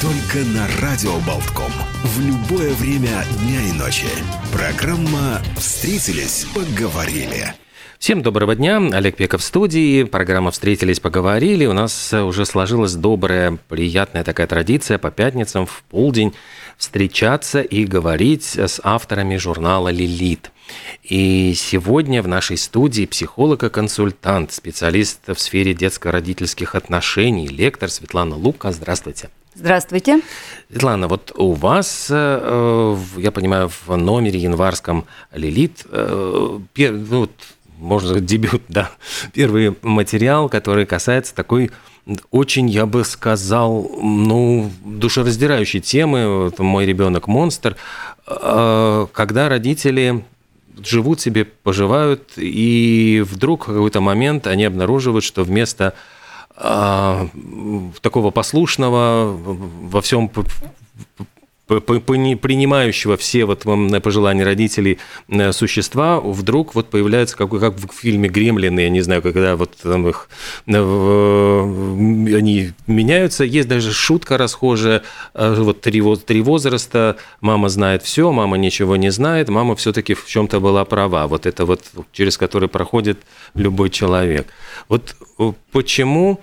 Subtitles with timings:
[0.00, 1.72] Только на Радио Болтком.
[2.04, 4.06] В любое время дня и ночи.
[4.52, 7.52] Программа «Встретились, поговорили».
[7.98, 8.76] Всем доброго дня.
[8.76, 10.04] Олег Пеков в студии.
[10.04, 11.66] Программа «Встретились, поговорили».
[11.66, 16.32] У нас уже сложилась добрая, приятная такая традиция по пятницам в полдень
[16.76, 20.52] встречаться и говорить с авторами журнала «Лилит».
[21.02, 28.36] И сегодня в нашей студии психолог и консультант, специалист в сфере детско-родительских отношений, лектор Светлана
[28.36, 28.70] Лука.
[28.70, 29.30] Здравствуйте.
[29.58, 30.20] Здравствуйте.
[30.70, 37.28] Светлана, вот у вас, э, я понимаю, в номере январском «Лилит», э, ну,
[37.76, 38.92] можно сказать, дебют, да,
[39.32, 41.72] первый материал, который касается такой
[42.30, 47.76] очень, я бы сказал, ну, душераздирающей темы, вот, «Мой ребенок монстр»,
[48.28, 50.24] э, когда родители
[50.84, 55.94] живут себе, поживают, и вдруг в какой-то момент они обнаруживают, что вместо
[56.58, 60.30] такого послушного, во всем
[61.68, 63.64] принимающего все вот
[64.02, 64.98] пожелания родителей
[65.28, 69.76] э, существа, вдруг вот появляется, как, как в фильме «Гремлины», я не знаю, когда вот
[69.76, 70.28] там их,
[70.66, 73.44] э, они меняются.
[73.44, 75.02] Есть даже шутка расхожая,
[75.34, 80.26] э, вот три, три возраста, мама знает все, мама ничего не знает, мама все-таки в
[80.26, 81.26] чем-то была права.
[81.26, 83.18] Вот это вот, через который проходит
[83.54, 84.46] любой человек.
[84.88, 85.14] Вот
[85.70, 86.40] почему почему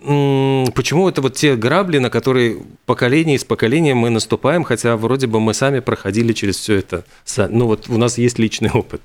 [0.00, 5.54] это вот те грабли, на которые поколение из поколения мы наступаем, хотя вроде бы мы
[5.54, 7.04] сами проходили через все это.
[7.36, 9.02] Ну вот у нас есть личный опыт.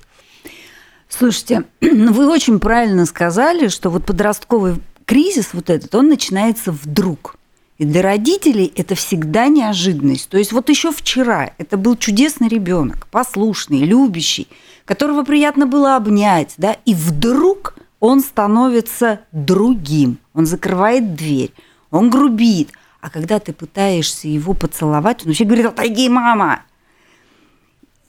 [1.08, 7.36] Слушайте, ну вы очень правильно сказали, что вот подростковый кризис вот этот, он начинается вдруг.
[7.76, 10.28] И для родителей это всегда неожиданность.
[10.28, 14.46] То есть вот еще вчера это был чудесный ребенок, послушный, любящий,
[14.84, 21.52] которого приятно было обнять, да, и вдруг он становится другим, он закрывает дверь,
[21.90, 22.72] он грубит.
[23.00, 26.62] А когда ты пытаешься его поцеловать, он вообще говорит, отойди, мама.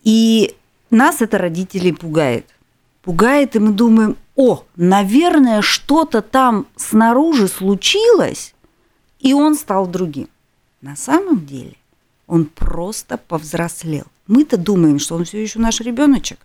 [0.04, 0.56] И
[0.90, 2.50] нас это родителей пугает.
[3.02, 8.54] Пугает, и мы думаем, о, наверное, что-то там снаружи случилось,
[9.20, 10.30] и он стал другим.
[10.82, 11.76] На самом деле
[12.28, 14.06] он просто повзрослел.
[14.28, 16.40] Мы-то думаем, что он все еще наш ребеночек,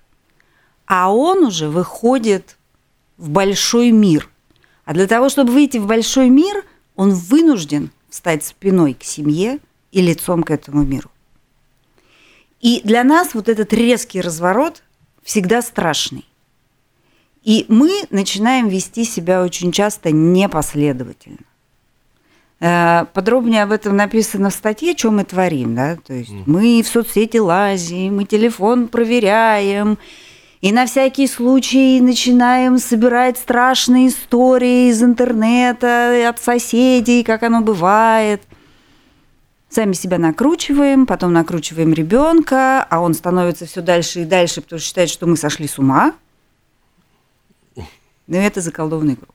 [0.87, 2.57] а он уже выходит
[3.21, 4.29] в большой мир.
[4.85, 6.65] А для того, чтобы выйти в большой мир,
[6.97, 9.59] он вынужден встать спиной к семье
[9.93, 11.11] и лицом к этому миру.
[12.61, 14.83] И для нас вот этот резкий разворот
[15.23, 16.25] всегда страшный.
[17.43, 21.39] И мы начинаем вести себя очень часто непоследовательно.
[22.61, 25.75] Э, подробнее об этом написано в статье, что мы творим.
[25.75, 25.97] Да?
[26.07, 26.43] То есть mm.
[26.47, 29.99] мы в соцсети лазим, мы телефон проверяем,
[30.61, 38.43] и на всякий случай начинаем собирать страшные истории из интернета, от соседей, как оно бывает.
[39.71, 44.87] Сами себя накручиваем, потом накручиваем ребенка, а он становится все дальше и дальше, потому что
[44.87, 46.15] считает, что мы сошли с ума.
[48.27, 49.35] Но это заколдованный круг.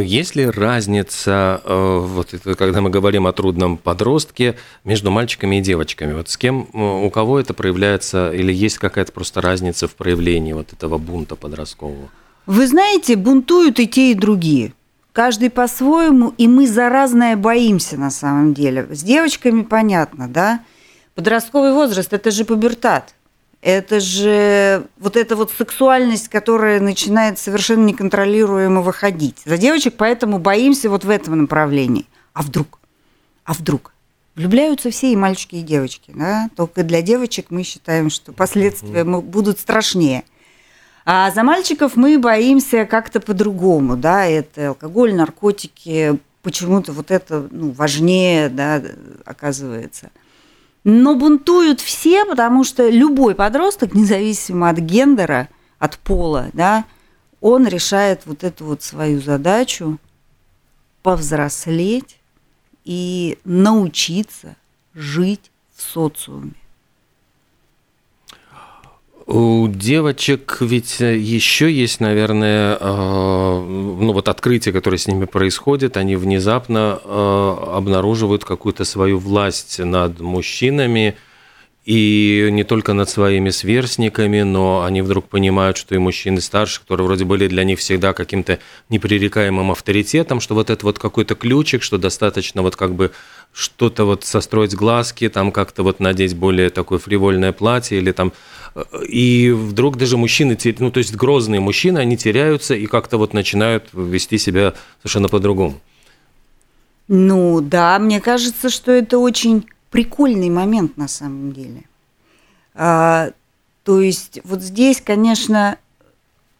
[0.00, 5.60] Есть ли разница, э, вот это, когда мы говорим о трудном подростке, между мальчиками и
[5.60, 6.14] девочками?
[6.14, 10.52] Вот с кем, э, у кого это проявляется, или есть какая-то просто разница в проявлении
[10.52, 12.08] вот этого бунта подросткового?
[12.46, 14.72] Вы знаете, бунтуют и те, и другие.
[15.12, 18.86] Каждый по-своему, и мы за разное боимся на самом деле.
[18.90, 20.60] С девочками понятно, да?
[21.14, 23.14] Подростковый возраст– это же пубертат–
[23.62, 29.40] это же вот эта вот сексуальность, которая начинает совершенно неконтролируемо выходить.
[29.44, 32.06] За девочек поэтому боимся вот в этом направлении.
[32.34, 32.80] А вдруг?
[33.44, 33.94] А вдруг?
[34.34, 36.10] Влюбляются все и мальчики, и девочки.
[36.12, 36.50] Да?
[36.56, 40.24] Только для девочек мы считаем, что последствия будут страшнее.
[41.04, 43.96] А за мальчиков мы боимся как-то по-другому.
[43.96, 44.26] Да?
[44.26, 48.82] Это алкоголь, наркотики, почему-то вот это ну, важнее да,
[49.24, 50.10] оказывается–
[50.84, 55.48] но бунтуют все, потому что любой подросток, независимо от гендера,
[55.78, 56.84] от пола, да,
[57.40, 59.98] он решает вот эту вот свою задачу
[61.02, 62.18] повзрослеть
[62.84, 64.56] и научиться
[64.94, 66.54] жить в социуме.
[69.32, 76.16] У девочек ведь еще есть, наверное, э, ну вот открытие, которое с ними происходит, они
[76.16, 81.16] внезапно э, обнаруживают какую-то свою власть над мужчинами,
[81.84, 87.06] и не только над своими сверстниками, но они вдруг понимают, что и мужчины старше, которые
[87.06, 91.98] вроде были для них всегда каким-то непререкаемым авторитетом, что вот это вот какой-то ключик, что
[91.98, 93.10] достаточно вот как бы
[93.52, 98.32] что-то вот состроить глазки, там как-то вот надеть более такое фривольное платье или там...
[99.06, 103.88] И вдруг даже мужчины, ну то есть грозные мужчины, они теряются и как-то вот начинают
[103.92, 105.80] вести себя совершенно по-другому.
[107.08, 111.84] Ну да, мне кажется, что это очень прикольный момент на самом деле.
[112.74, 113.30] А,
[113.84, 115.78] то есть вот здесь, конечно,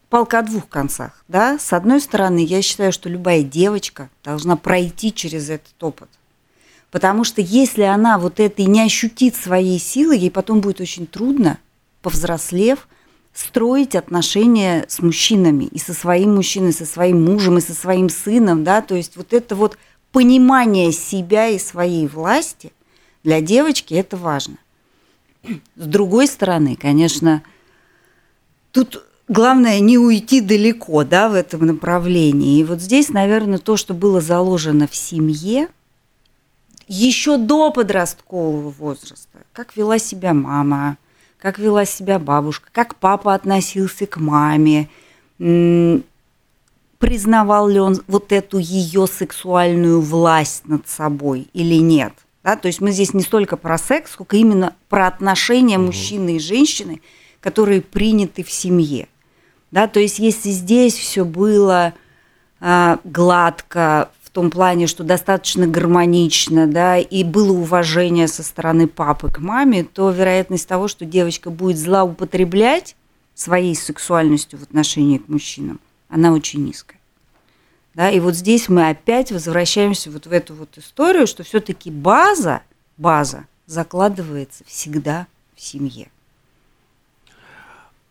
[0.09, 1.25] палка о двух концах.
[1.27, 1.57] Да?
[1.59, 6.09] С одной стороны, я считаю, что любая девочка должна пройти через этот опыт.
[6.91, 11.07] Потому что если она вот это и не ощутит своей силы, ей потом будет очень
[11.07, 11.57] трудно,
[12.03, 12.87] повзрослев,
[13.33, 18.09] строить отношения с мужчинами, и со своим мужчиной, и со своим мужем, и со своим
[18.09, 19.79] сыном, да, то есть вот это вот
[20.11, 22.71] понимание себя и своей власти–
[23.23, 24.57] для девочки это важно.
[25.75, 27.43] С другой стороны, конечно,
[28.71, 32.59] тут главное не уйти далеко да, в этом направлении.
[32.59, 35.67] И вот здесь, наверное, то, что было заложено в семье,
[36.87, 40.97] еще до подросткового возраста, как вела себя мама,
[41.37, 44.89] как вела себя бабушка, как папа относился к маме,
[46.99, 52.13] признавал ли он вот эту ее сексуальную власть над собой или нет.
[52.43, 52.55] Да?
[52.55, 55.87] То есть мы здесь не столько про секс, сколько именно про отношения угу.
[55.87, 57.01] мужчины и женщины,
[57.39, 59.07] которые приняты в семье.
[59.71, 59.87] Да?
[59.87, 61.93] То есть если здесь все было
[62.59, 69.29] э, гладко, в том плане, что достаточно гармонично, да, и было уважение со стороны папы
[69.29, 72.95] к маме, то вероятность того, что девочка будет злоупотреблять
[73.35, 75.79] своей сексуальностью в отношении к мужчинам,
[76.09, 76.99] она очень низкая.
[77.95, 82.61] Да, и вот здесь мы опять возвращаемся вот в эту вот историю, что все-таки база,
[82.97, 86.09] база закладывается всегда в семье.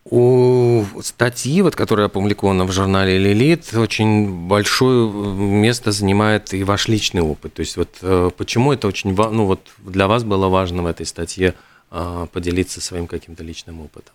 [0.05, 7.21] У статьи, вот, которая опубликована в журнале «Лилит», очень большое место занимает и ваш личный
[7.21, 7.53] опыт.
[7.53, 11.05] То есть вот э, почему это очень ну, вот для вас было важно в этой
[11.05, 11.53] статье
[11.89, 14.13] э, поделиться своим каким-то личным опытом?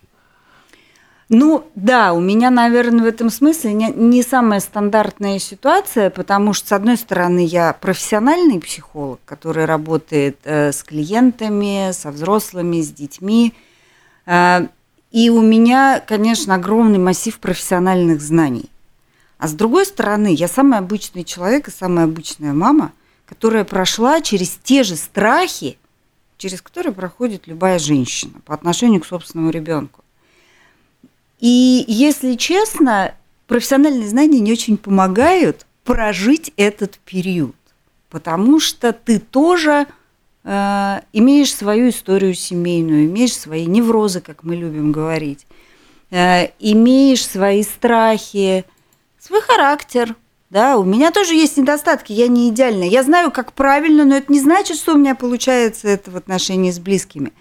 [1.31, 6.69] Ну, да, у меня, наверное, в этом смысле не, не самая стандартная ситуация, потому что,
[6.69, 13.53] с одной стороны, я профессиональный психолог, который работает э, с клиентами, со взрослыми, с детьми.
[14.25, 14.69] Э,
[15.11, 18.71] и у меня, конечно, огромный массив профессиональных знаний.
[19.37, 22.91] А с другой стороны, я самый обычный человек и самая обычная мама,
[23.27, 25.77] которая прошла через те же страхи,
[26.37, 30.03] через которые проходит любая женщина по отношению к собственному ребенку.
[31.39, 33.13] И, если честно,
[33.47, 37.55] профессиональные знания не очень помогают прожить этот период,
[38.09, 39.87] потому что ты тоже
[40.43, 45.47] э, имеешь свою историю семейную, имеешь свои неврозы, как мы любим говорить,
[46.11, 48.65] э, имеешь свои страхи,
[49.19, 50.15] свой характер.
[50.49, 52.83] Да, у меня тоже есть недостатки, я не идеальна.
[52.83, 56.71] Я знаю, как правильно, но это не значит, что у меня получается это в отношении
[56.71, 57.31] с близкими.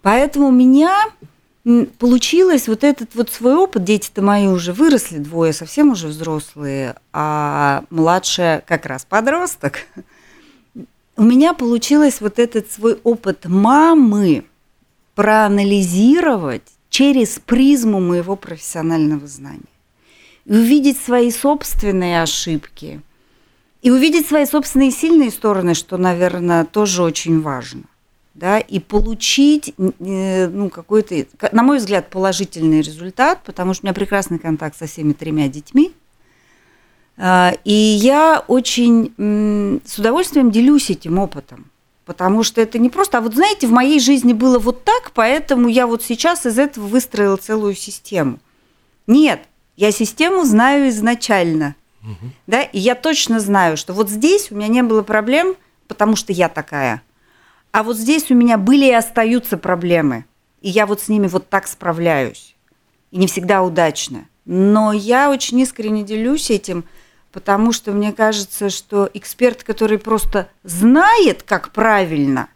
[0.00, 0.96] Поэтому меня
[1.98, 7.84] получилось вот этот вот свой опыт, дети-то мои уже выросли, двое совсем уже взрослые, а
[7.90, 9.80] младшая как раз подросток.
[11.16, 14.44] У меня получилось вот этот свой опыт мамы
[15.16, 19.62] проанализировать через призму моего профессионального знания.
[20.44, 23.00] И увидеть свои собственные ошибки.
[23.82, 27.84] И увидеть свои собственные сильные стороны, что, наверное, тоже очень важно
[28.36, 33.94] да, и получить э, ну, какой-то, на мой взгляд, положительный результат, потому что у меня
[33.94, 35.92] прекрасный контакт со всеми тремя детьми.
[37.16, 41.70] А, и я очень с удовольствием делюсь этим опытом,
[42.04, 45.68] потому что это не просто, а вот знаете, в моей жизни было вот так, поэтому
[45.68, 48.38] я вот сейчас из этого выстроила целую систему.
[49.06, 49.40] Нет,
[49.76, 52.32] я систему знаю изначально, угу.
[52.46, 55.56] да, и я точно знаю, что вот здесь у меня не было проблем,
[55.88, 57.00] потому что я такая–
[57.76, 60.24] а вот здесь у меня были и остаются проблемы.
[60.62, 62.56] И я вот с ними вот так справляюсь.
[63.10, 64.28] И не всегда удачно.
[64.46, 66.86] Но я очень искренне делюсь этим,
[67.32, 72.48] потому что мне кажется, что эксперт, который просто знает, как правильно,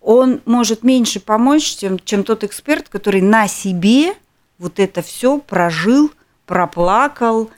[0.00, 4.14] он может меньше помочь, чем, чем тот эксперт, который на себе
[4.58, 6.10] вот это все прожил,
[6.46, 7.48] проплакал,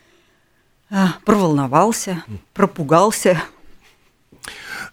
[0.90, 2.22] а, проволновался,
[2.52, 3.42] пропугался.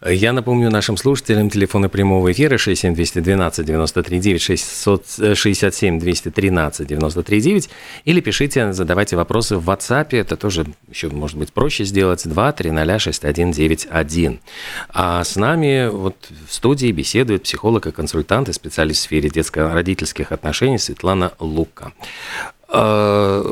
[0.06, 7.70] Я напомню нашим слушателям телефоны прямого эфира 67212 93 9 667 213 93 9
[8.04, 13.00] или пишите, задавайте вопросы в WhatsApp, это тоже еще может быть проще сделать, 2 300
[13.00, 14.40] 6191.
[14.90, 16.16] А с нами вот
[16.48, 21.94] в студии беседует психолог и консультант и специалист в сфере детско-родительских отношений Светлана Лука.
[22.68, 23.44] А,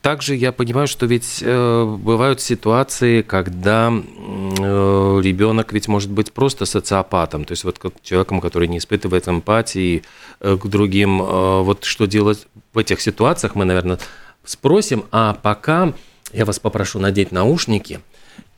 [0.00, 6.64] также я понимаю, что ведь э, бывают ситуации, когда э, ребенок ведь может быть просто
[6.64, 10.02] социопатом, то есть вот человеком, который не испытывает эмпатии
[10.40, 11.18] э, к другим.
[11.18, 13.98] Вот что делать в этих ситуациях, мы, наверное,
[14.44, 15.04] спросим.
[15.12, 15.92] А пока
[16.32, 18.00] я вас попрошу надеть наушники,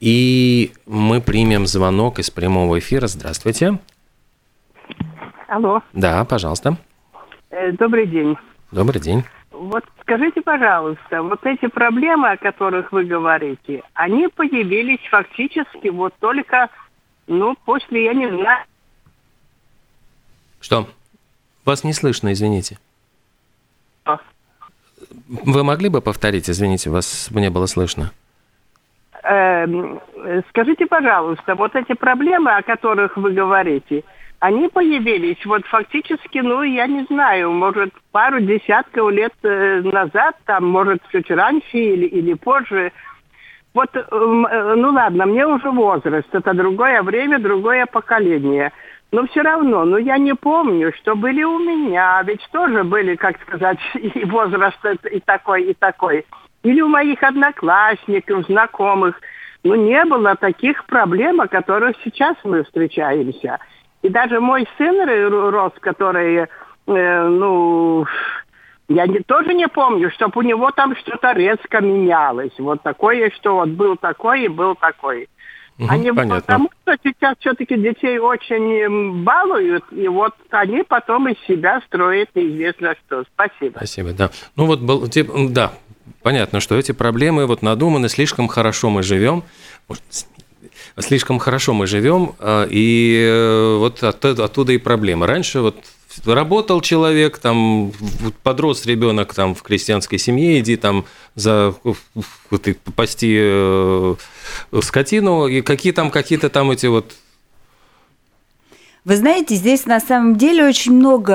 [0.00, 3.06] и мы примем звонок из прямого эфира.
[3.06, 3.78] Здравствуйте.
[5.48, 5.82] Алло.
[5.92, 6.76] Да, пожалуйста.
[7.78, 8.36] Добрый день.
[8.70, 9.24] Добрый день.
[9.54, 16.68] Вот скажите, пожалуйста, вот эти проблемы, о которых вы говорите, они появились фактически вот только,
[17.28, 18.64] ну, после, я не знаю...
[20.60, 20.88] Что?
[21.64, 22.78] Вас не слышно, извините.
[24.02, 24.20] Что?
[25.28, 28.10] Вы могли бы повторить, извините, вас не было слышно?
[29.22, 30.00] Эм,
[30.48, 34.02] скажите, пожалуйста, вот эти проблемы, о которых вы говорите,
[34.44, 40.66] они появились вот фактически, ну, я не знаю, может, пару десятков лет э, назад, там,
[40.66, 42.92] может, чуть раньше или, или позже.
[43.72, 48.70] Вот, э, э, ну ладно, мне уже возраст, это другое время, другое поколение.
[49.12, 53.40] Но все равно, ну я не помню, что были у меня, ведь тоже были, как
[53.40, 54.78] сказать, и возраст
[55.10, 56.26] и такой, и такой.
[56.64, 59.18] Или у моих одноклассников, знакомых.
[59.62, 63.58] Ну не было таких проблем, о которых сейчас мы встречаемся.
[64.04, 65.08] И даже мой сын
[65.50, 66.46] рос, который,
[66.86, 68.04] э, ну,
[68.88, 72.52] я не, тоже не помню, чтобы у него там что-то резко менялось.
[72.58, 75.26] Вот такое, что вот был такой и был такой.
[75.78, 76.40] Угу, не понятно.
[76.40, 82.94] потому, что сейчас все-таки детей очень балуют, и вот они потом из себя строят неизвестно
[83.06, 83.24] что.
[83.32, 83.78] Спасибо.
[83.78, 84.30] Спасибо, да.
[84.54, 84.80] Ну вот,
[85.50, 85.72] да,
[86.22, 89.44] понятно, что эти проблемы вот надуманы, слишком хорошо мы живем.
[89.88, 90.02] Может,
[91.00, 95.26] слишком хорошо мы живем, а, и э, вот оттуда, и проблема.
[95.26, 95.76] Раньше вот
[96.26, 97.92] работал человек, там
[98.42, 104.14] подрос ребенок там в крестьянской семье, иди там за вот, пасти э,
[104.80, 107.14] скотину, и какие там какие-то там эти вот
[109.04, 111.34] вы знаете, здесь на самом деле очень много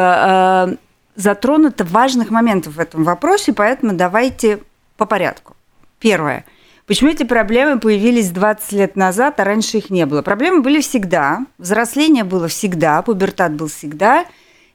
[0.71, 0.75] э,
[1.15, 4.59] затронуто важных моментов в этом вопросе, поэтому давайте
[4.97, 5.55] по порядку.
[5.99, 6.45] Первое–
[6.89, 10.23] Почему эти проблемы появились 20 лет назад, а раньше их не было?
[10.23, 14.25] Проблемы были всегда, взросление было всегда, пубертат был всегда,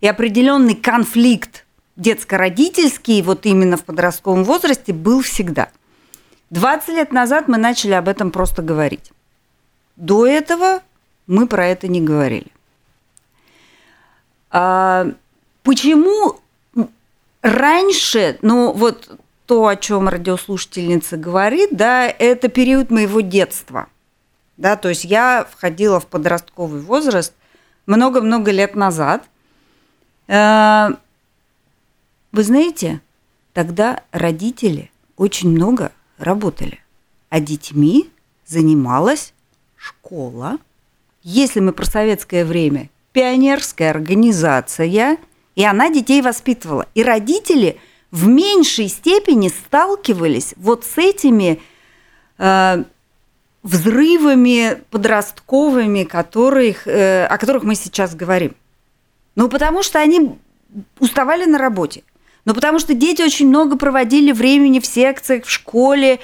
[0.00, 1.66] и определенный конфликт
[1.96, 5.70] детско-родительский, вот именно в подростковом возрасте, был всегда.
[6.50, 9.10] 20 лет назад мы начали об этом просто говорить.
[9.96, 10.82] До этого
[11.26, 12.52] мы про это не говорили.
[14.52, 15.08] А,
[15.64, 16.38] почему
[17.42, 23.88] раньше, ну вот то, о чем радиослушательница говорит, да, это период моего детства.
[24.56, 27.34] Да, то есть я входила в подростковый возраст
[27.86, 29.24] много-много лет назад.
[30.28, 30.90] Э,
[32.32, 33.00] вы знаете,
[33.52, 36.80] тогда родители очень много работали,
[37.28, 38.10] а детьми
[38.46, 39.34] занималась
[39.76, 40.58] школа.
[41.22, 45.18] Если мы про советское время, пионерская организация,
[45.54, 46.86] и она детей воспитывала.
[46.94, 47.78] И родители–
[48.14, 51.60] в меньшей степени сталкивались вот с этими
[52.38, 52.84] э,
[53.64, 58.54] взрывами подростковыми, которых, э, о которых мы сейчас говорим.
[59.34, 60.38] Ну, потому что они
[61.00, 62.04] уставали на работе.
[62.44, 66.20] Ну, потому что дети очень много проводили времени в секциях, в школе.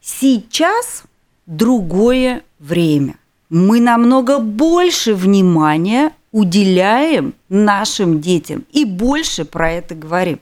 [0.00, 1.02] Сейчас
[1.46, 3.16] другое время.
[3.48, 10.38] Мы намного больше внимания уделяем нашим детям и больше про это говорим.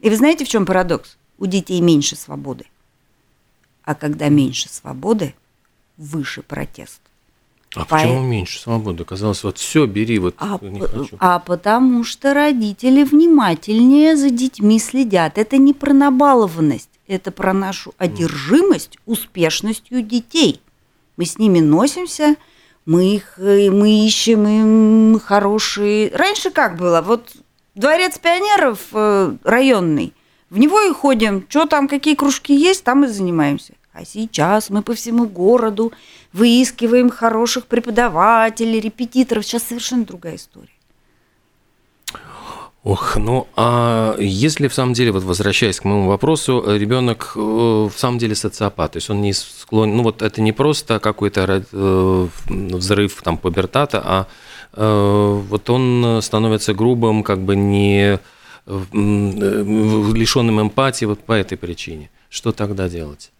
[0.00, 1.16] И вы знаете, в чем парадокс?
[1.38, 2.64] У детей меньше свободы.
[3.82, 5.34] А когда меньше свободы,
[5.96, 7.00] выше протест.
[7.74, 7.96] А По...
[7.96, 9.04] почему меньше свободы?
[9.04, 11.16] Казалось, вот все, бери, вот а, не хочу.
[11.20, 15.38] А потому что родители внимательнее за детьми следят.
[15.38, 20.60] Это не про набалованность, это про нашу одержимость успешностью детей.
[21.16, 22.36] Мы с ними носимся,
[22.86, 26.10] мы их мы ищем им хорошие.
[26.12, 27.02] Раньше как было?
[27.02, 27.30] Вот
[27.74, 30.12] Дворец пионеров э, районный.
[30.50, 31.46] В него и ходим.
[31.48, 33.74] Что там, какие кружки есть, там и занимаемся.
[33.92, 35.92] А сейчас мы по всему городу
[36.32, 39.44] выискиваем хороших преподавателей, репетиторов.
[39.44, 40.68] Сейчас совершенно другая история.
[42.82, 47.92] Ох, ну а если в самом деле, вот возвращаясь к моему вопросу, ребенок э, в
[47.94, 52.28] самом деле социопат, то есть он не склонен, ну вот это не просто какой-то э,
[52.48, 58.18] взрыв там пубертата, а э, вот он становится грубым, как бы не
[58.66, 62.10] лишенным эмпатии вот по этой причине.
[62.28, 63.32] Что тогда делать?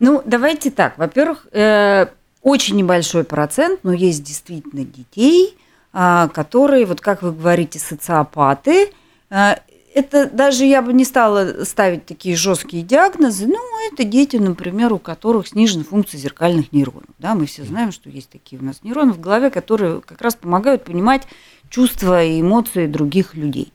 [0.00, 0.98] Ну, давайте так.
[0.98, 1.46] Во-первых,
[2.42, 5.56] очень небольшой процент, но есть действительно детей,
[5.92, 8.92] а, которые, вот как вы говорите, социопаты.
[9.96, 13.46] Это даже я бы не стала ставить такие жесткие диагнозы.
[13.46, 13.58] Ну,
[13.90, 17.08] это дети, например, у которых снижена функция зеркальных нейронов.
[17.18, 20.34] Да, мы все знаем, что есть такие у нас нейроны в голове, которые как раз
[20.34, 21.26] помогают понимать
[21.70, 23.72] чувства и эмоции других людей.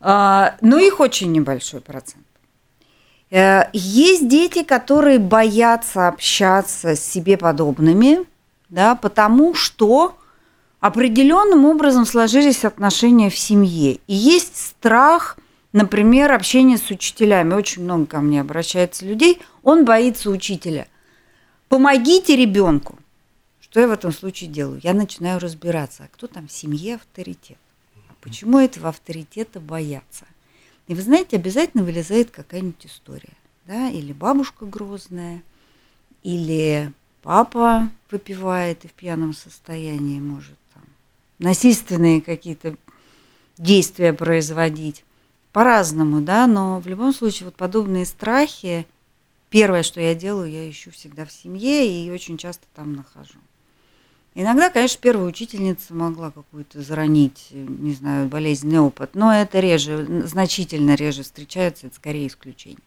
[0.00, 2.26] А, но их очень небольшой процент.
[3.30, 8.18] Э, есть дети, которые боятся общаться с себе подобными,
[8.68, 10.14] да, потому что
[10.80, 13.98] определенным образом сложились отношения в семье.
[14.06, 15.38] И есть страх,
[15.72, 17.54] например, общения с учителями.
[17.54, 19.40] Очень много ко мне обращается людей.
[19.62, 20.88] Он боится учителя.
[21.68, 22.98] Помогите ребенку.
[23.60, 24.80] Что я в этом случае делаю?
[24.82, 27.58] Я начинаю разбираться, а кто там в семье авторитет?
[28.20, 30.24] Почему этого авторитета боятся?
[30.86, 33.34] И вы знаете, обязательно вылезает какая-нибудь история.
[33.66, 33.90] Да?
[33.90, 35.42] Или бабушка грозная,
[36.22, 36.92] или
[37.22, 40.56] папа выпивает и в пьяном состоянии может
[41.38, 42.76] насильственные какие-то
[43.58, 45.04] действия производить.
[45.52, 48.86] По-разному, да, но в любом случае вот подобные страхи,
[49.48, 53.38] первое, что я делаю, я ищу всегда в семье и очень часто там нахожу.
[54.34, 60.94] Иногда, конечно, первая учительница могла какую-то заронить, не знаю, болезненный опыт, но это реже, значительно
[60.94, 62.78] реже встречается, это скорее исключение.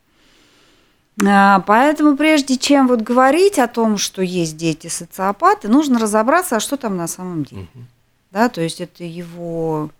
[1.28, 6.60] А, поэтому прежде чем вот говорить о том, что есть дети социопаты, нужно разобраться, а
[6.60, 7.68] что там на самом деле.
[7.74, 7.84] Угу
[8.32, 9.92] да, то есть это его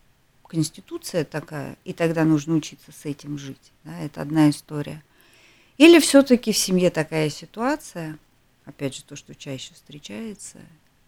[0.48, 5.04] конституция такая, и тогда нужно учиться с этим жить, да, это одна история.
[5.78, 8.18] Или все-таки в семье такая ситуация,
[8.66, 10.58] опять же, то, что чаще встречается,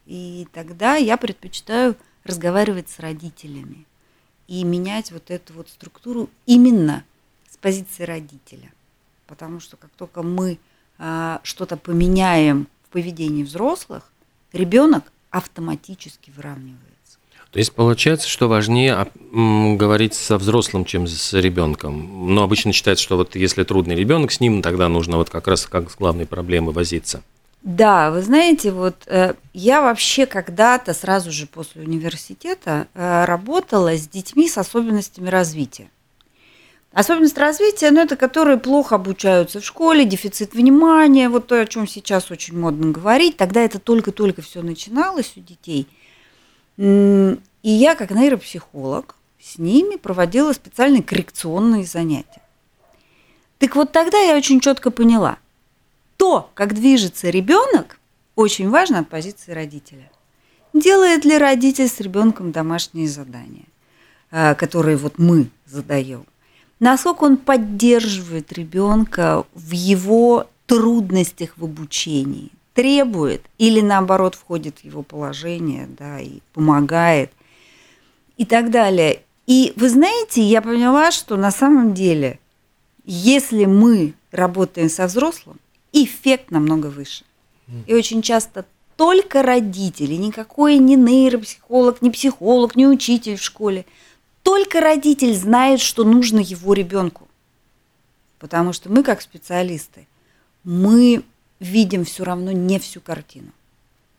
[0.06, 3.86] и тогда я предпочитаю разговаривать с родителями
[4.48, 7.04] и менять вот эту вот структуру именно
[7.50, 8.72] с позиции родителя.
[9.28, 10.60] Потому что как только мы
[10.98, 14.12] а, что-то поменяем в поведении взрослых,
[14.52, 17.01] ребенок автоматически выравнивает.
[17.52, 22.34] То есть получается, что важнее говорить со взрослым, чем с ребенком.
[22.34, 25.66] Но обычно считается, что вот если трудный ребенок с ним, тогда нужно вот как раз
[25.66, 27.22] как с главной проблемой возиться.
[27.62, 34.08] Да, вы знаете, вот э, я вообще когда-то сразу же после университета э, работала с
[34.08, 35.90] детьми с особенностями развития.
[36.94, 41.88] Особенность развития, ну, это которые плохо обучаются в школе, дефицит внимания, вот то, о чем
[41.88, 43.38] сейчас очень модно говорить.
[43.38, 45.86] Тогда это только-только все начиналось у детей–
[46.82, 52.42] и я, как нейропсихолог, с ними проводила специальные коррекционные занятия.
[53.60, 55.38] Так вот тогда я очень четко поняла,
[56.18, 58.00] то, как движется ребенок,
[58.36, 60.10] очень важно от позиции родителя.
[60.74, 63.66] Делает ли родитель с ребенком домашние задания,
[64.32, 66.26] а, которые вот мы задаем?
[66.80, 72.52] Насколько он поддерживает ребенка в его трудностях в обучении?
[72.74, 77.32] Требует или наоборот входит в его положение, да, и помогает
[78.38, 79.22] и так далее.
[79.48, 82.40] И вы знаете, я поняла, что на самом деле,
[83.06, 85.60] если мы работаем со взрослым,
[85.92, 87.26] эффект намного выше.
[87.88, 88.66] И очень часто
[88.98, 93.86] только родители, никакой не нейропсихолог, не психолог, не учитель в школе,
[94.44, 97.28] только родитель знает, что нужно его ребенку.
[98.40, 100.08] Потому что мы, как специалисты,
[100.64, 101.24] мы
[101.62, 103.52] видим все равно не всю картину.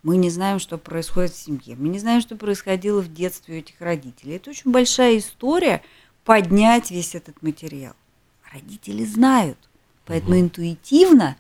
[0.03, 1.77] Мы не знаем, что происходит в семье.
[1.77, 4.37] Мы не знаем, что происходило в детстве у этих родителей.
[4.37, 5.83] Это очень большая история
[6.25, 7.95] поднять весь этот материал.
[8.53, 9.59] Родители знают,
[10.07, 10.41] поэтому угу.
[10.43, 11.37] интуитивно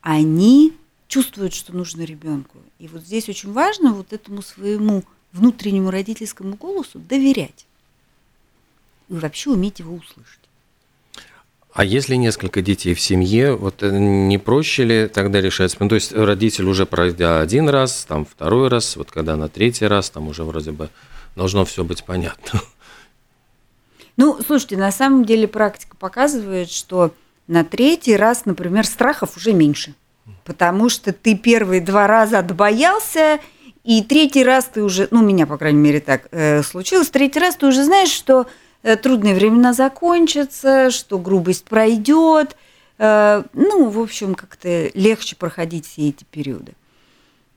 [0.00, 0.72] они
[1.08, 2.58] чувствуют, что нужно ребенку.
[2.78, 7.66] И вот здесь очень важно вот этому своему внутреннему родительскому голосу доверять.
[9.08, 10.40] И вообще уметь его услышать.
[11.76, 15.76] А если несколько детей в семье, вот э, не проще ли тогда решать?
[15.78, 19.86] Ну, то есть родитель уже пройдя один раз, там второй раз, вот когда на третий
[19.86, 20.88] раз, там уже вроде бы
[21.36, 22.62] должно все быть понятно.
[24.16, 27.12] Ну, слушайте, на самом деле практика показывает, что
[27.46, 29.92] на третий раз, например, страхов уже меньше.
[30.44, 33.38] Потому что ты первые два раза отбоялся,
[33.84, 37.40] и третий раз ты уже, ну, у меня, по крайней мере, так э, случилось, третий
[37.40, 38.46] раз ты уже знаешь, что
[38.82, 42.56] трудные времена закончатся, что грубость пройдет.
[42.98, 46.74] Э, ну, в общем, как-то легче проходить все эти периоды.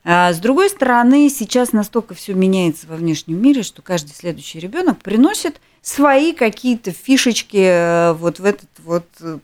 [0.03, 4.99] А с другой стороны, сейчас настолько все меняется во внешнем мире, что каждый следующий ребенок
[4.99, 9.39] приносит свои какие-то фишечки э, вот в этот вот э,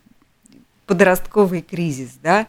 [0.86, 2.46] подростковый кризис, да.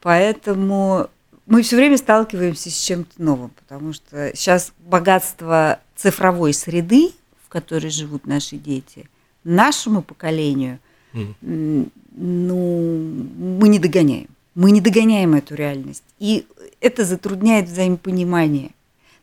[0.00, 1.08] Поэтому
[1.46, 7.12] мы все время сталкиваемся с чем-то новым, потому что сейчас богатство цифровой среды,
[7.48, 9.08] в которой живут наши дети,
[9.42, 10.80] нашему поколению,
[11.14, 11.90] mm.
[12.12, 13.26] ну,
[13.58, 14.28] мы не догоняем.
[14.54, 16.04] Мы не догоняем эту реальность.
[16.18, 16.46] И
[16.82, 18.72] это затрудняет взаимопонимание.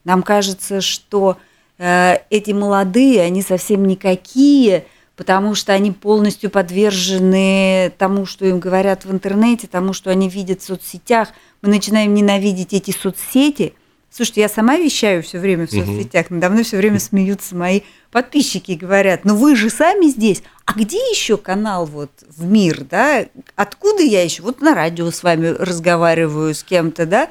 [0.05, 1.37] Нам кажется, что
[1.77, 4.85] э, эти молодые, они совсем никакие,
[5.15, 10.61] потому что они полностью подвержены тому, что им говорят в интернете, тому, что они видят
[10.61, 11.29] в соцсетях.
[11.61, 13.73] Мы начинаем ненавидеть эти соцсети.
[14.15, 18.71] Слушайте, я сама вещаю все время в соцсетях, надо мной все время смеются мои подписчики
[18.71, 23.25] и говорят, ну вы же сами здесь, а где еще канал вот в мир, да?
[23.57, 24.41] Откуда я еще?
[24.41, 27.29] Вот на радио с вами разговариваю с кем-то, да?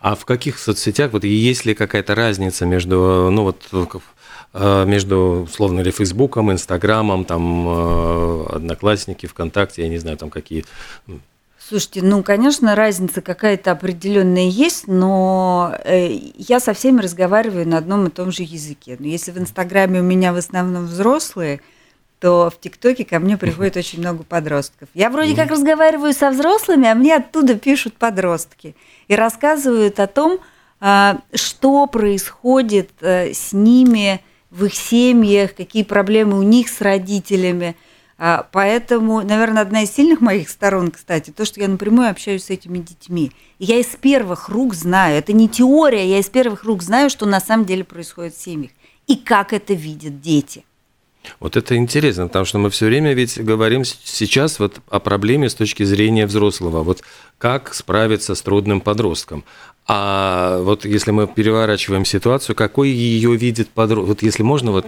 [0.00, 3.68] А в каких соцсетях, вот есть ли какая-то разница между, ну вот,
[4.52, 10.64] э, между, условно, ли Фейсбуком, Инстаграмом, там, э, Одноклассники, ВКонтакте, я не знаю, там какие...
[11.66, 18.06] Слушайте, ну, конечно, разница какая-то определенная есть, но э, я со всеми разговариваю на одном
[18.06, 18.96] и том же языке.
[18.98, 21.62] Но если в Инстаграме у меня в основном взрослые,
[22.20, 24.90] то в ТикТоке ко мне приходит очень много подростков.
[24.92, 28.76] Я вроде как разговариваю со взрослыми, а мне оттуда пишут подростки
[29.08, 30.40] и рассказывают о том,
[30.80, 37.74] а, что происходит э, с ними в их семьях, какие проблемы у них с родителями.
[38.16, 42.50] А, поэтому, наверное, одна из сильных моих сторон, кстати, то, что я напрямую общаюсь с
[42.50, 43.32] этими детьми.
[43.58, 47.26] И я из первых рук знаю, это не теория, я из первых рук знаю, что
[47.26, 48.70] на самом деле происходит в семьях.
[49.06, 50.64] И как это видят дети.
[51.40, 55.54] Вот это интересно, потому что мы все время ведь говорим сейчас вот о проблеме с
[55.54, 56.82] точки зрения взрослого.
[56.82, 57.02] Вот
[57.38, 59.44] как справиться с трудным подростком.
[59.86, 64.08] А вот если мы переворачиваем ситуацию, какой ее видит подросток?
[64.08, 64.86] Вот если можно, вот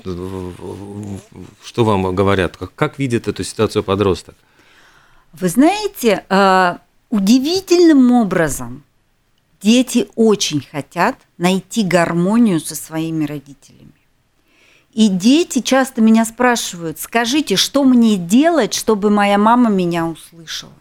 [1.65, 2.57] что вам говорят?
[2.57, 4.35] Как, как видит эту ситуацию подросток?
[5.35, 6.77] Вы знаете, э,
[7.11, 8.85] удивительным образом
[9.61, 13.93] дети очень хотят найти гармонию со своими родителями.
[14.95, 20.73] И дети часто меня спрашивают, скажите, что мне делать, чтобы моя мама меня услышала?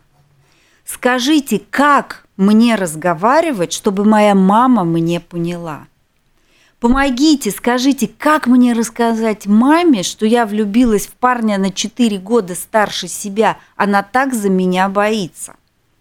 [0.85, 5.87] Скажите, как мне разговаривать, чтобы моя мама мне поняла.
[6.79, 13.07] Помогите, скажите, как мне рассказать маме, что я влюбилась в парня на 4 года старше
[13.07, 15.55] себя, она так за меня боится.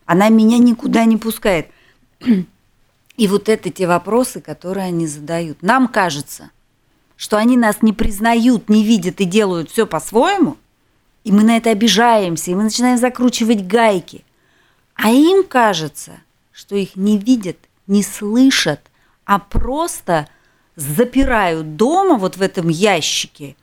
[0.04, 1.68] Она меня никуда не пускает.
[3.16, 5.62] И вот это те вопросы, которые они задают.
[5.62, 6.50] Нам кажется,
[7.16, 10.56] что они нас не признают, не видят и делают все по-своему,
[11.22, 14.23] и мы на это обижаемся, и мы начинаем закручивать гайки.
[14.94, 16.20] А им кажется,
[16.52, 18.80] что их не видят, не слышат,
[19.24, 20.28] а просто
[20.76, 23.56] запирают дома вот в этом ящике,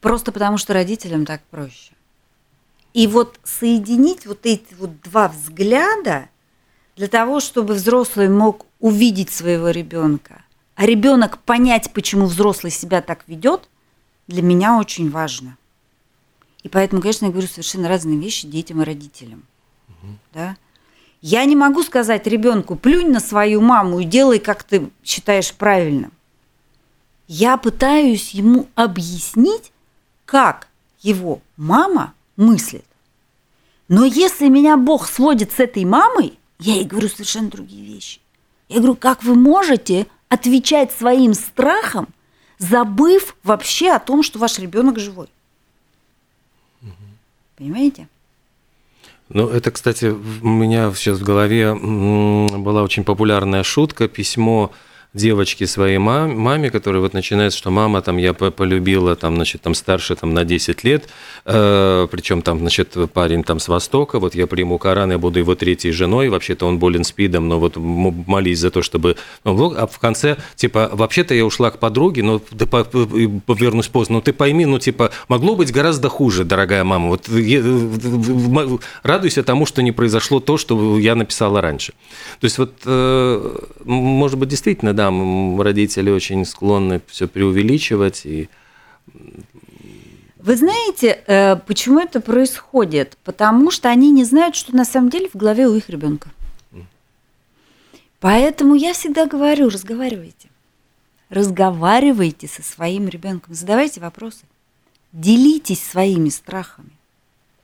[0.00, 1.92] просто потому что родителям так проще.
[2.92, 6.28] И вот соединить вот эти вот два взгляда
[6.96, 10.44] для того, чтобы взрослый мог увидеть своего ребенка,
[10.76, 13.68] а ребенок понять, почему взрослый себя так ведет,
[14.26, 15.56] для меня очень важно.
[16.62, 19.44] И поэтому, конечно, я говорю совершенно разные вещи детям и родителям.
[20.04, 20.18] Угу.
[20.34, 20.56] Да?
[21.20, 26.12] Я не могу сказать ребенку, плюнь на свою маму и делай, как ты считаешь правильным.
[27.26, 29.72] Я пытаюсь ему объяснить,
[30.26, 30.68] как
[31.00, 32.84] его мама мыслит.
[33.88, 38.20] Но если меня Бог сводит с этой мамой, я ей говорю совершенно другие вещи.
[38.68, 42.08] Я говорю, как вы можете отвечать своим страхом,
[42.58, 45.28] забыв вообще о том, что ваш ребенок живой?
[47.56, 48.08] Понимаете?
[49.28, 54.70] Ну, это, кстати, у меня сейчас в голове была очень популярная шутка, письмо
[55.14, 59.74] девочки своей маме, маме, которая вот начинается, что мама там я полюбила там, значит, там
[59.74, 61.08] старше там на 10 лет,
[61.44, 65.54] э, причем там, значит, парень там с Востока, вот я приму Коран, я буду его
[65.54, 69.16] третьей женой, вообще-то он болен спидом, но вот молись за то, чтобы...
[69.44, 74.20] Ну, а в конце, типа, вообще-то я ушла к подруге, но ты повернусь поздно, но
[74.20, 77.28] ты пойми, ну, типа, могло быть гораздо хуже, дорогая мама, вот
[79.02, 81.92] радуйся тому, что не произошло то, что я написала раньше.
[82.40, 88.48] То есть вот, э, может быть, действительно, да, да, родители очень склонны все преувеличивать и
[90.38, 93.16] вы знаете, э, почему это происходит?
[93.24, 96.28] Потому что они не знают, что на самом деле в голове у их ребенка.
[98.20, 100.48] Поэтому я всегда говорю, разговаривайте.
[101.30, 104.44] Разговаривайте со своим ребенком, задавайте вопросы,
[105.12, 106.90] делитесь своими страхами,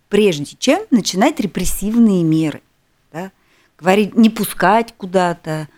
[0.09, 2.63] прежде чем начинать репрессивные меры.
[3.13, 3.31] Да?
[3.79, 5.69] Говорить, не пускать куда-то,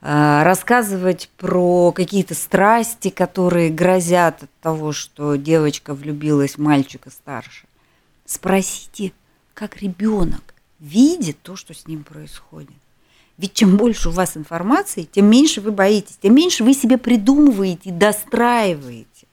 [0.00, 7.66] рассказывать про какие-то страсти, которые грозят от того, что девочка влюбилась в мальчика старше.
[8.24, 9.12] Спросите,
[9.54, 12.70] как ребенок видит то, что с ним происходит.
[13.36, 17.92] Ведь чем больше у вас информации, тем меньше вы боитесь, тем меньше вы себе придумываете,
[17.92, 19.27] достраиваете.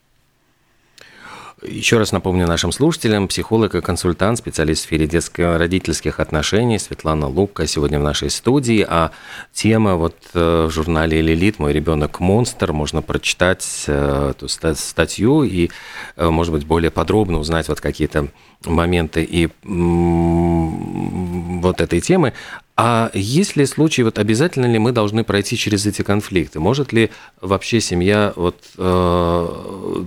[1.68, 7.66] Еще раз напомню нашим слушателям, психолог и консультант, специалист в сфере детско-родительских отношений Светлана Лука
[7.66, 8.86] сегодня в нашей студии.
[8.88, 9.12] А
[9.54, 11.60] тема вот э, в журнале «Лилит.
[11.60, 15.70] Мой ребенок монстр» можно прочитать э, эту статью и,
[16.18, 18.28] э, может быть, более подробно узнать вот какие-то
[18.66, 22.34] моменты и вот этой темы.
[22.78, 26.60] А есть ли случаи, вот обязательно ли мы должны пройти через эти конфликты?
[26.60, 27.10] Может ли
[27.42, 30.04] вообще семья вот э,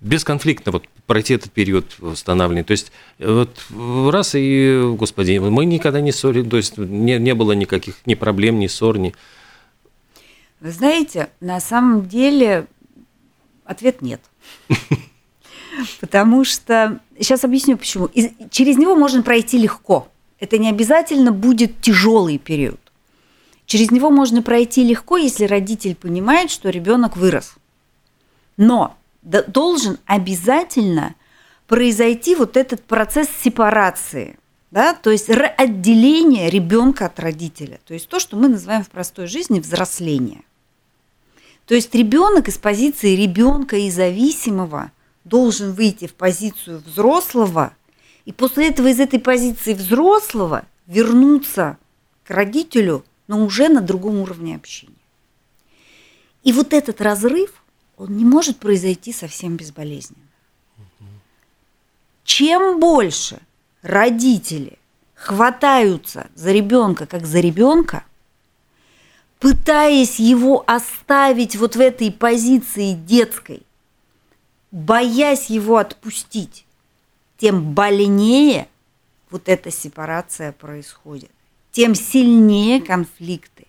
[0.00, 2.64] бесконфликтно вот пройти этот период восстановления.
[2.64, 3.50] То есть вот
[4.10, 8.58] раз и, господи, мы никогда не ссорили, то есть не, не было никаких ни проблем,
[8.58, 9.14] ни ссор, ни...
[10.60, 12.66] Вы знаете, на самом деле
[13.64, 14.20] ответ нет.
[16.00, 18.10] Потому что, сейчас объясню почему.
[18.50, 20.08] Через него можно пройти легко.
[20.38, 22.80] Это не обязательно будет тяжелый период.
[23.66, 27.54] Через него можно пройти легко, если родитель понимает, что ребенок вырос.
[28.56, 31.14] Но должен обязательно
[31.66, 34.38] произойти вот этот процесс сепарации,
[34.70, 39.26] да, то есть отделение ребенка от родителя, то есть то, что мы называем в простой
[39.26, 40.42] жизни взросление.
[41.66, 44.90] То есть ребенок из позиции ребенка и зависимого
[45.24, 47.74] должен выйти в позицию взрослого,
[48.24, 51.78] и после этого из этой позиции взрослого вернуться
[52.24, 54.94] к родителю, но уже на другом уровне общения.
[56.42, 57.52] И вот этот разрыв,
[58.00, 60.22] он не может произойти совсем безболезненно.
[62.24, 63.38] Чем больше
[63.82, 64.78] родители
[65.14, 68.04] хватаются за ребенка как за ребенка,
[69.38, 73.62] пытаясь его оставить вот в этой позиции детской,
[74.70, 76.64] боясь его отпустить,
[77.36, 78.68] тем больнее
[79.30, 81.30] вот эта сепарация происходит,
[81.70, 83.66] тем сильнее конфликты,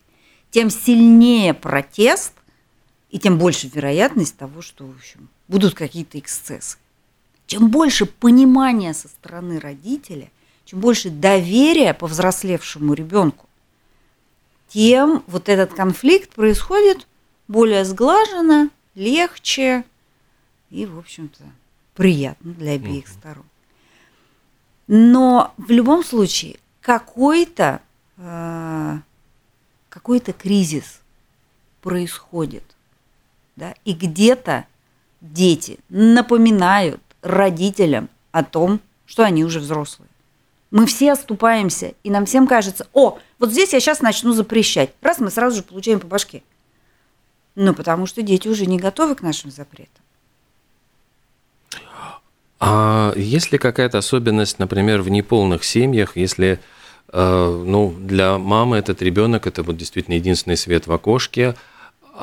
[0.52, 2.32] тем сильнее протест,
[3.12, 6.78] и тем больше вероятность того, что, в общем, будут какие-то эксцессы.
[7.46, 10.32] Чем больше понимания со стороны родителя,
[10.64, 13.48] чем больше доверия по взрослевшему ребенку,
[14.70, 17.06] тем вот этот конфликт происходит
[17.50, 19.84] более сглаженно, легче
[20.70, 21.44] и, в общем-то,
[21.94, 23.44] приятно для обеих сторон.
[24.88, 27.82] Но в любом случае какой-то
[28.16, 29.00] э,
[29.90, 31.02] какой-то кризис
[31.82, 32.64] происходит–
[33.56, 34.66] да, и где-то
[35.22, 40.10] дети напоминают родителям о том, что они уже взрослые.
[40.72, 44.92] Мы все оступаемся, и нам всем кажется, о, вот здесь я сейчас начну запрещать.
[45.02, 46.44] Раз мы сразу же получаем по башке.
[47.56, 50.02] Ну, потому что дети уже не готовы к нашим запретам.
[52.60, 56.60] А есть ли какая-то особенность, например, в неполных семьях, если
[57.12, 61.56] э, ну, для мамы этот ребенок это вот действительно единственный свет в окошке,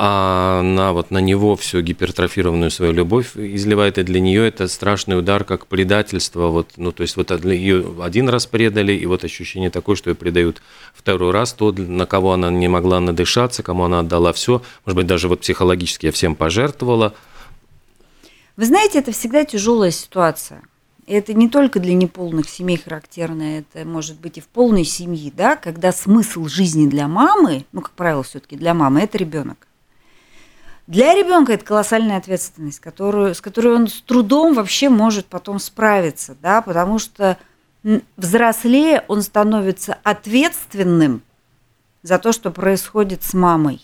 [0.00, 5.18] а она вот на него всю гипертрофированную свою любовь изливает, и для нее это страшный
[5.18, 6.46] удар, как предательство.
[6.46, 10.14] Вот, ну, то есть вот ее один раз предали, и вот ощущение такое, что ее
[10.14, 10.62] предают
[10.94, 15.08] второй раз, то, на кого она не могла надышаться, кому она отдала все, может быть,
[15.08, 17.14] даже вот психологически я всем пожертвовала.
[18.56, 20.62] Вы знаете, это всегда тяжелая ситуация.
[21.08, 25.56] Это не только для неполных семей характерно, это может быть и в полной семье, да,
[25.56, 29.67] когда смысл жизни для мамы, ну, как правило, все-таки для мамы, это ребенок.
[30.88, 36.34] Для ребенка это колоссальная ответственность, которую, с которой он с трудом вообще может потом справиться,
[36.40, 37.36] да, потому что
[38.16, 41.20] взрослее он становится ответственным
[42.02, 43.82] за то, что происходит с мамой.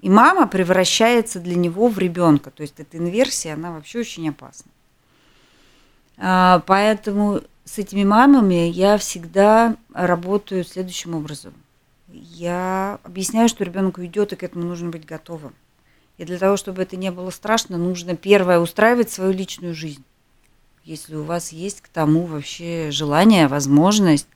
[0.00, 2.52] И мама превращается для него в ребенка.
[2.52, 4.70] То есть эта инверсия, она вообще очень опасна.
[6.18, 11.52] А, поэтому с этими мамами я всегда работаю следующим образом.
[12.06, 15.52] Я объясняю, что ребенок уйдет, и к этому нужно быть готовым.
[16.18, 20.04] И для того, чтобы это не было страшно, нужно первое устраивать свою личную жизнь.
[20.84, 24.28] Если у вас есть к тому вообще желание, возможность.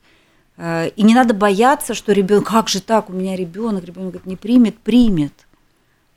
[0.57, 4.25] Э, и не надо бояться, что ребенок, как же так, у меня ребенок, ребенок говорит,
[4.25, 5.33] не примет, примет.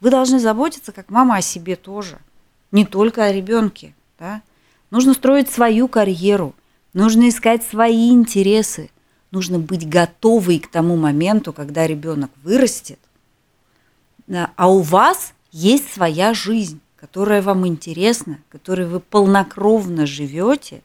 [0.01, 2.19] Вы должны заботиться, как мама, о себе тоже.
[2.73, 3.95] Не только о ребенке.
[4.19, 4.43] Да?
[4.91, 6.55] Нужно строить свою карьеру,
[6.93, 8.91] нужно искать свои интересы,
[9.31, 12.99] нужно быть готовой к тому моменту, когда ребенок вырастет,
[14.29, 20.83] а у вас есть своя жизнь, которая вам интересна, которой вы полнокровно живете,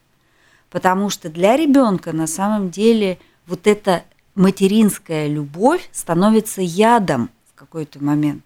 [0.69, 4.03] потому что для ребенка на самом деле вот эта
[4.35, 8.43] материнская любовь становится ядом в какой-то момент,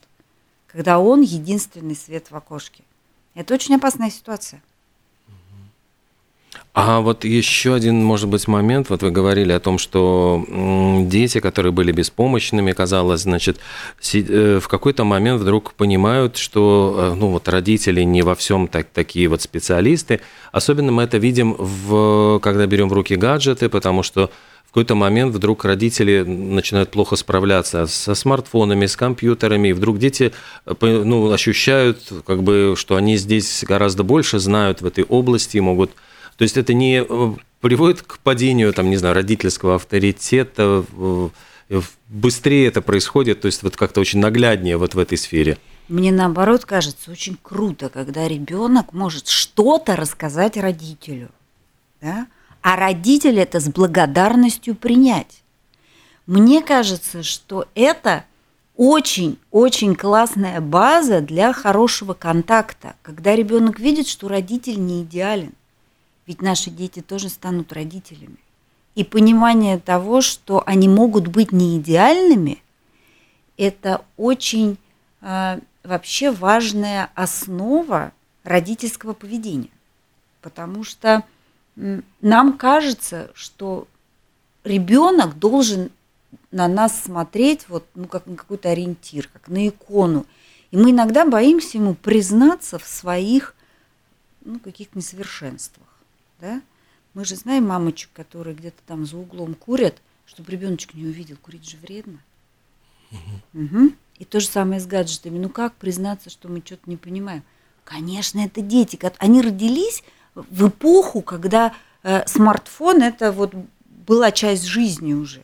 [0.67, 2.84] когда он единственный свет в окошке.
[3.34, 4.62] Это очень опасная ситуация.
[6.73, 8.89] А вот еще один, может быть, момент.
[8.89, 10.45] Вот вы говорили о том, что
[11.05, 13.60] дети, которые были беспомощными, казалось, значит,
[14.13, 18.88] э, в какой-то момент вдруг понимают, что, э, ну, вот родители не во всем так,
[18.88, 20.21] такие вот специалисты.
[20.53, 24.31] Особенно мы это видим, в, когда берем в руки гаджеты, потому что
[24.63, 30.31] в какой-то момент вдруг родители начинают плохо справляться со смартфонами, с компьютерами, и вдруг дети
[30.65, 35.60] э, ну, ощущают, как бы, что они здесь гораздо больше знают в этой области и
[35.60, 35.91] могут
[36.41, 40.84] то есть это не э, приводит к падению, там, не знаю, родительского авторитета,
[42.10, 45.60] быстрее это происходит, то есть вот как-то очень нагляднее вот в этой сфере.
[45.88, 51.30] Мне наоборот кажется очень круто, когда ребенок может что-то рассказать родителю,
[52.01, 52.25] да?
[52.63, 55.43] а родитель это с благодарностью принять.
[56.25, 58.25] Мне кажется, что это
[58.75, 65.54] очень-очень классная база для хорошего контакта, когда ребенок видит, что родитель не идеален,
[66.25, 68.38] ведь наши дети тоже станут родителями.
[68.95, 72.62] И понимание того, что они могут быть не идеальными,
[73.57, 74.77] это очень
[75.21, 78.12] э, вообще важная основа
[78.43, 79.69] родительского поведения.
[80.41, 81.23] Потому что
[81.75, 83.88] нам кажется, что
[84.63, 85.89] ребенок должен
[86.51, 90.25] на нас смотреть вот, ну, как на какой-то ориентир, как на икону.
[90.71, 93.55] И мы иногда боимся ему признаться в своих
[94.43, 95.90] ну, каких-то несовершенствах
[96.41, 96.62] да?
[97.13, 101.69] Мы же знаем мамочек, которые где-то там за углом курят, чтобы ребеночек не увидел, курить
[101.69, 102.19] же вредно.
[103.12, 103.63] Угу.
[103.63, 103.91] Угу.
[104.19, 105.38] И то же самое с гаджетами.
[105.38, 107.43] Ну как признаться, что мы что-то не понимаем?
[107.84, 108.99] Конечно, это дети.
[109.17, 110.04] Они родились
[110.36, 111.73] в эпоху, когда
[112.04, 113.54] э, смартфон это вот
[113.86, 115.43] была часть жизни уже.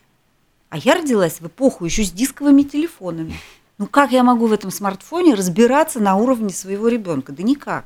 [0.70, 3.34] А я родилась в эпоху еще с дисковыми телефонами.
[3.78, 7.32] Ну как я могу в этом смартфоне разбираться на уровне своего ребенка?
[7.32, 7.84] Да никак.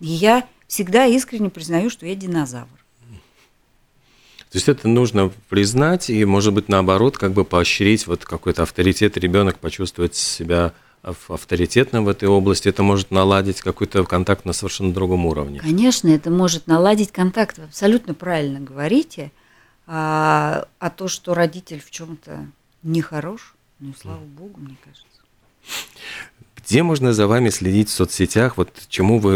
[0.00, 2.66] И я всегда искренне признаю, что я динозавр.
[4.48, 9.18] То есть это нужно признать и, может быть, наоборот, как бы поощрить вот какой-то авторитет,
[9.18, 15.26] ребенок почувствовать себя авторитетным в этой области, это может наладить какой-то контакт на совершенно другом
[15.26, 15.60] уровне.
[15.60, 19.30] Конечно, это может наладить контакт, вы абсолютно правильно говорите.
[19.86, 22.46] А, а то, что родитель в чем-то
[22.82, 25.06] нехорош, ну, слава богу, мне кажется.
[26.64, 28.56] Где можно за вами следить в соцсетях?
[28.56, 29.34] Вот чему вы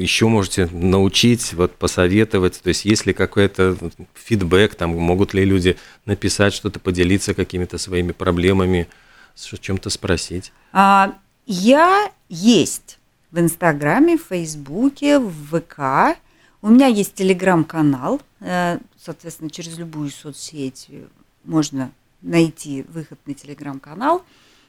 [0.00, 2.60] еще можете научить, вот посоветовать?
[2.62, 3.76] То есть есть ли какой-то
[4.14, 8.88] фидбэк, там могут ли люди написать что-то, поделиться какими-то своими проблемами,
[9.34, 10.52] чем-то спросить?
[10.72, 11.14] А,
[11.46, 12.98] я есть
[13.30, 16.18] в Инстаграме, в Фейсбуке, в ВК.
[16.62, 20.88] У меня есть телеграм-канал, э, соответственно, через любую соцсеть
[21.44, 21.90] можно
[22.22, 24.24] найти выход на телеграм-канал.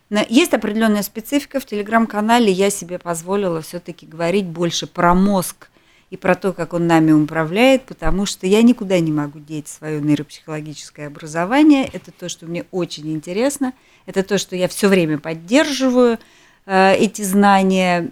[0.10, 2.52] Есть определенная специфика в телеграм-канале.
[2.52, 5.70] Я себе позволила все-таки говорить больше про мозг
[6.10, 10.02] и про то, как он нами управляет, потому что я никуда не могу деть свое
[10.02, 11.88] нейропсихологическое образование.
[11.94, 13.74] Это то, что мне очень интересно.
[14.08, 16.18] Это то, что я все время поддерживаю
[16.66, 18.10] э, эти знания.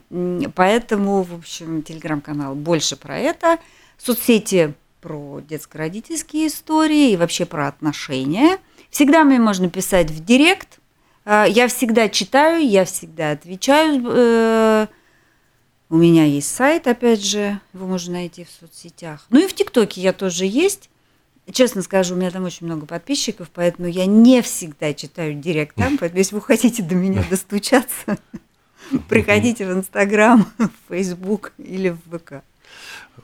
[0.54, 3.58] Поэтому, в общем, телеграм-канал больше про это.
[3.98, 8.60] Соцсети про детско-родительские истории и вообще про отношения.
[8.92, 10.77] Всегда мне можно писать в директ–
[11.28, 14.02] я всегда читаю, я всегда отвечаю.
[14.06, 14.88] Э,
[15.90, 19.26] у меня есть сайт, опять же, его можно найти в соцсетях.
[19.30, 20.90] Ну и в ТикТоке я тоже есть.
[21.52, 25.98] Честно скажу, у меня там очень много подписчиков, поэтому я не всегда читаю директ там.
[26.00, 28.18] Поэтому, если вы хотите до меня достучаться,
[29.10, 32.44] приходите в Инстаграм, в Фейсбук или в ВК.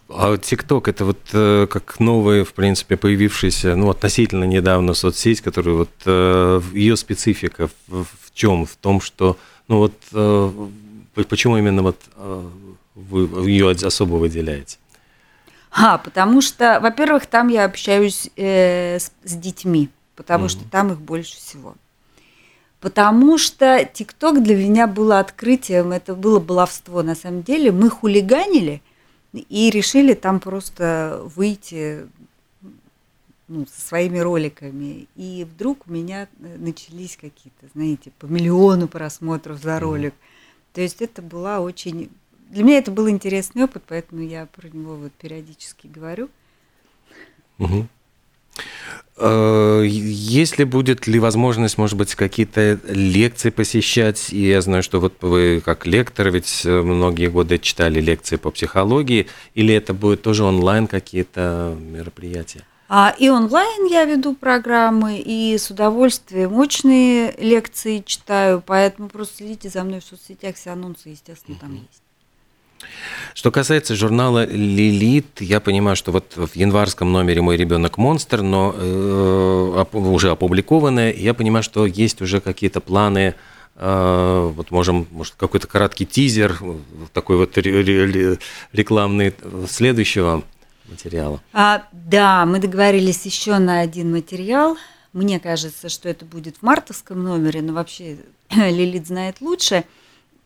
[0.10, 5.76] А ТикТок это вот э, как новая, в принципе, появившаяся, ну, относительно недавно соцсеть, которая
[5.76, 8.66] вот э, ее специфика в, в чем?
[8.66, 10.68] В том, что, ну вот, э,
[11.28, 12.50] почему именно вот э,
[12.96, 14.78] вы ее особо выделяете?
[15.72, 20.50] А, потому что, во-первых, там я общаюсь э, с, с детьми, потому mm-hmm.
[20.50, 21.76] что там их больше всего.
[22.82, 27.72] Потому что ТикТок для меня было открытием, это было баловство на самом деле.
[27.72, 28.82] Мы хулиганили–
[29.34, 32.08] и решили там просто выйти
[33.48, 35.08] ну, со своими роликами.
[35.15, 40.13] И вдруг у меня э, начались какие-то, знаете, по миллиону просмотров за ролик.
[40.74, 42.10] То есть это была очень...
[42.50, 46.30] Для меня это был интересный опыт, поэтому я про него вот периодически говорю.
[47.58, 47.88] Угу.
[49.16, 55.62] Если будет ли возможность, может быть, какие-то лекции посещать, и я знаю, что вот вы
[55.64, 60.88] как лектор, ведь э, многие годы читали лекции по психологии, или это будет тоже онлайн
[60.88, 62.64] какие-то мероприятия?
[62.95, 69.70] А, и онлайн я веду программы, и с удовольствием очные лекции читаю, поэтому просто следите
[69.70, 72.03] за мной в соцсетях, все анонсы, естественно, там есть.
[73.34, 78.74] Что касается журнала «Лилит», я понимаю, что вот в январском номере «Мой ребенок монстр», но
[78.76, 83.36] э, уже опубликованное, я понимаю, что есть уже какие-то планы,
[83.76, 86.60] э, вот можем, может, какой-то краткий тизер,
[87.14, 89.34] такой вот рекламный
[89.68, 90.44] следующего
[90.88, 91.42] материала.
[91.54, 94.78] А, да, мы договорились еще на один материал.
[95.14, 98.18] Мне кажется, что это будет в мартовском номере, но вообще
[98.50, 99.84] Лилит знает лучше.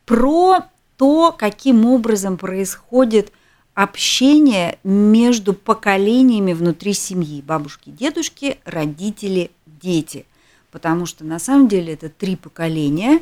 [0.05, 0.65] Про
[0.97, 3.31] то, каким образом происходит
[3.73, 7.41] общение между поколениями внутри семьи.
[7.41, 10.25] Бабушки, дедушки, родители, дети.
[10.71, 13.21] Потому что на самом деле это три поколения.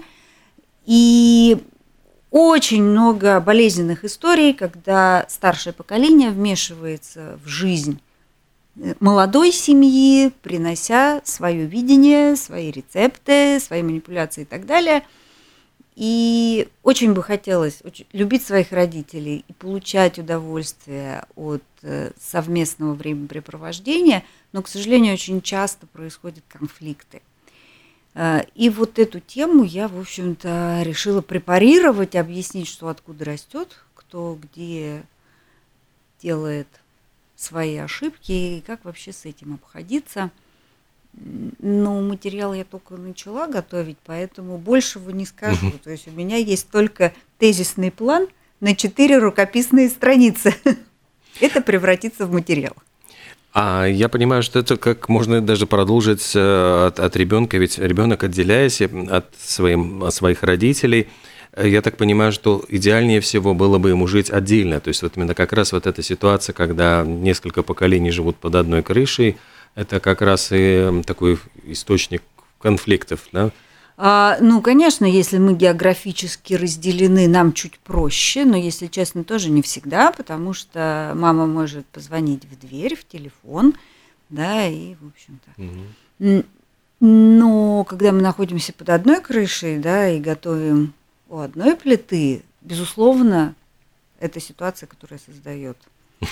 [0.86, 1.57] И
[2.32, 7.99] очень много болезненных историй, когда старшее поколение вмешивается в жизнь
[8.99, 15.03] молодой семьи, принося свое видение, свои рецепты, свои манипуляции и так далее–
[15.95, 17.81] и очень бы хотелось
[18.11, 25.87] любить своих родителей и получать удовольствие от э, совместного времяпрепровождения, но, к сожалению, очень часто
[25.87, 27.21] происходят конфликты.
[28.13, 34.37] Э, и вот эту тему я, в общем-то, решила препарировать, объяснить, что откуда растет, кто
[34.41, 35.01] где
[36.21, 36.67] делает
[37.37, 40.29] свои ошибки и как вообще с этим обходиться–
[41.59, 45.72] ну, материал я только начала готовить, поэтому большего не скажу.
[45.84, 48.28] То есть у меня есть только тезисный план
[48.59, 50.53] на четыре рукописные страницы.
[51.39, 52.74] Это превратится в материал.
[53.53, 58.22] А я понимаю, что это как можно даже продолжить э, от, от ребенка, ведь ребенок,
[58.26, 61.07] отделяясь от, своим, от своих родителей,
[61.53, 64.82] э, я так понимаю, что идеальнее всего было бы ему жить отдельно.
[64.82, 68.84] То есть вот именно как раз вот эта ситуация, когда несколько поколений живут под одной
[68.84, 69.38] крышей,
[69.76, 72.23] это как раз и такой источник
[72.59, 73.51] конфликтов, да?
[73.97, 79.61] А, ну, конечно, если мы географически разделены, нам чуть проще, но, если честно, тоже не
[79.61, 83.73] всегда, потому что мама может позвонить в дверь, в телефон,
[84.30, 85.61] да, и, в общем-то.
[86.19, 86.43] Угу.
[86.99, 90.93] Но когда мы находимся под одной крышей, да, и готовим
[91.30, 93.55] у одной плиты, безусловно,
[94.19, 95.78] это ситуация, которая создает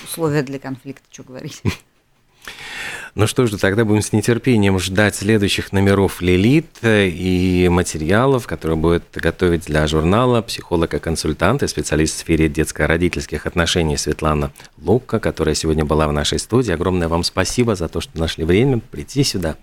[0.04, 1.62] условия для конфликта, что говорить.
[3.16, 9.03] Ну что ж, тогда будем с нетерпением ждать следующих номеров «Лилит» и материалов, которые будет
[9.14, 14.51] готовить для журнала психолог и консультант и специалист в сфере детско-родительских отношений Светлана
[14.82, 16.72] Лука, которая сегодня была в нашей студии.
[16.72, 19.57] Огромное вам спасибо за то, что нашли время прийти сюда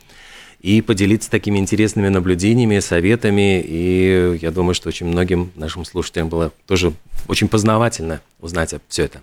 [0.60, 3.60] и поделиться такими интересными наблюдениями, советами.
[3.66, 6.92] И я думаю, что очень многим нашим слушателям было тоже
[7.26, 9.22] очень познавательно узнать все это.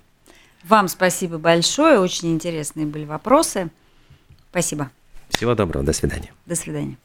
[0.65, 3.69] Вам спасибо большое, очень интересные были вопросы.
[4.49, 4.91] Спасибо.
[5.29, 6.31] Всего доброго, до свидания.
[6.45, 6.97] До свидания.